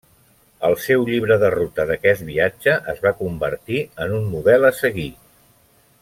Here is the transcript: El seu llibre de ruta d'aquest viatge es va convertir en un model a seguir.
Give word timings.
El 0.69 0.75
seu 0.85 1.03
llibre 1.09 1.35
de 1.43 1.51
ruta 1.55 1.85
d'aquest 1.91 2.25
viatge 2.31 2.73
es 2.95 3.03
va 3.07 3.13
convertir 3.23 3.83
en 4.07 4.15
un 4.21 4.27
model 4.35 4.65
a 4.71 4.77
seguir. 4.83 5.09